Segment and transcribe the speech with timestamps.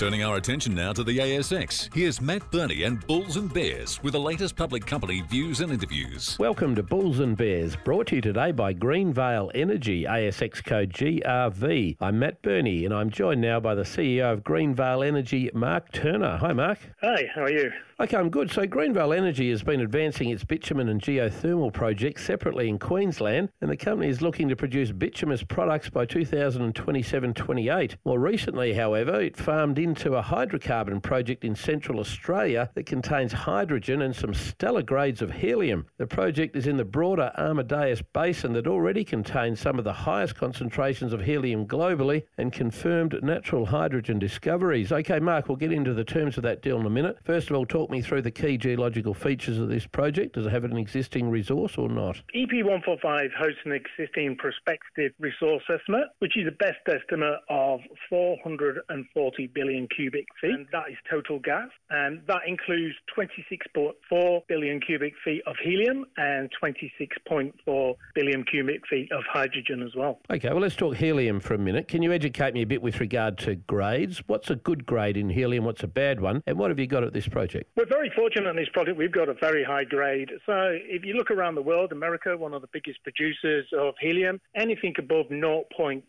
[0.00, 4.14] Turning our attention now to the ASX, here's Matt Birney and Bulls and Bears with
[4.14, 6.38] the latest public company views and interviews.
[6.38, 11.98] Welcome to Bulls and Bears, brought to you today by Greenvale Energy, ASX code GRV.
[12.00, 16.38] I'm Matt Birney, and I'm joined now by the CEO of Greenvale Energy, Mark Turner.
[16.38, 16.78] Hi, Mark.
[17.02, 17.70] Hi, how are you?
[18.00, 18.50] Okay, I'm good.
[18.50, 23.70] So, Greenvale Energy has been advancing its bitumen and geothermal projects separately in Queensland, and
[23.70, 27.96] the company is looking to produce bituminous products by 2027 28.
[28.06, 34.02] More recently, however, it farmed into a hydrocarbon project in central Australia that contains hydrogen
[34.02, 35.84] and some stellar grades of helium.
[35.98, 40.36] The project is in the broader Amadeus Basin that already contains some of the highest
[40.36, 44.92] concentrations of helium globally and confirmed natural hydrogen discoveries.
[44.92, 47.18] Okay, Mark, we'll get into the terms of that deal in a minute.
[47.24, 50.36] First of all, talk me through the key geological features of this project.
[50.36, 52.22] Does it have an existing resource or not?
[52.36, 59.79] EP145 hosts an existing prospective resource estimate, which is a best estimate of 440 billion
[59.88, 61.68] cubic feet, and that is total gas.
[61.90, 69.22] And that includes 26.4 billion cubic feet of helium and 26.4 billion cubic feet of
[69.30, 70.20] hydrogen as well.
[70.30, 71.88] Okay, well, let's talk helium for a minute.
[71.88, 74.22] Can you educate me a bit with regard to grades?
[74.26, 75.64] What's a good grade in helium?
[75.64, 76.42] What's a bad one?
[76.46, 77.70] And what have you got at this project?
[77.76, 78.96] We're very fortunate in this project.
[78.96, 80.30] We've got a very high grade.
[80.46, 84.40] So if you look around the world, America, one of the biggest producers of helium,
[84.54, 86.02] anything above 0.3%,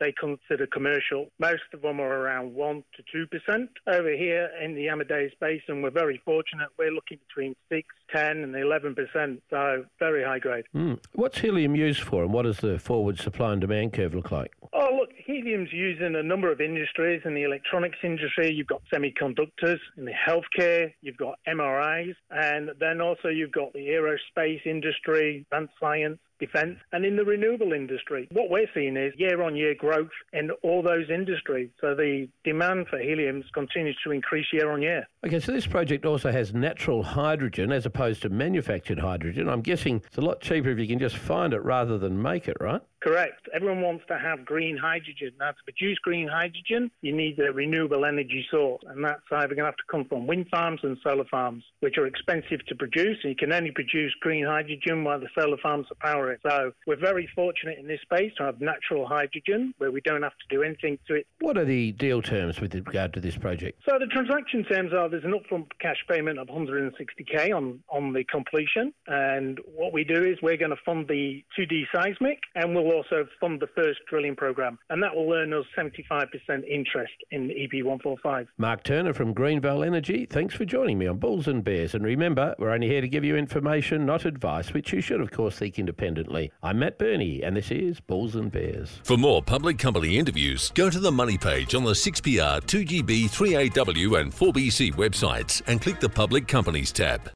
[0.00, 1.28] they consider commercial.
[1.38, 3.68] Most of them are around 1 to 2%.
[3.86, 6.68] Over here in the Amadeus Basin, we're very fortunate.
[6.78, 10.64] We're looking between 6, 10 and 11%, so very high grade.
[10.74, 10.98] Mm.
[11.14, 14.52] What's helium used for and what does the forward supply and demand curve look like?
[14.72, 17.22] Oh, look, helium's used in a number of industries.
[17.24, 19.78] In the electronics industry, you've got semiconductors.
[19.96, 22.14] In the healthcare, you've got MRIs.
[22.30, 27.72] And then also you've got the aerospace industry, advanced science, defence, and in the renewable
[27.72, 28.28] industry.
[28.32, 31.70] What we're seeing is year on year growth in all those industries.
[31.80, 35.06] So the demand for helium continues to increase year on year.
[35.24, 39.48] Okay, so this project also has natural hydrogen as opposed to manufactured hydrogen.
[39.48, 42.48] I'm guessing it's a lot cheaper if you can just find it rather than make
[42.48, 42.82] it, right?
[43.04, 43.46] Correct.
[43.52, 45.32] Everyone wants to have green hydrogen.
[45.38, 49.58] Now, to produce green hydrogen, you need a renewable energy source, and that's either going
[49.58, 53.18] to have to come from wind farms and solar farms, which are expensive to produce.
[53.22, 56.38] And you can only produce green hydrogen while the solar farms are powering.
[56.48, 60.32] So we're very fortunate in this space to have natural hydrogen where we don't have
[60.32, 61.26] to do anything to it.
[61.40, 63.82] What are the deal terms with regard to this project?
[63.86, 68.24] So the transaction terms are there's an upfront cash payment of 160k on on the
[68.24, 72.93] completion, and what we do is we're going to fund the 2D seismic, and we'll
[72.94, 76.28] also fund the first drilling program, and that will earn us 75%
[76.68, 78.46] interest in EP145.
[78.58, 81.94] Mark Turner from Greenvale Energy, thanks for joining me on Bulls and Bears.
[81.94, 85.30] And remember, we're only here to give you information, not advice, which you should, of
[85.30, 86.52] course, seek independently.
[86.62, 89.00] I'm Matt Birney, and this is Bulls and Bears.
[89.02, 94.20] For more public company interviews, go to the Money page on the 6PR, 2GB, 3AW,
[94.20, 97.30] and 4BC websites and click the Public Companies tab.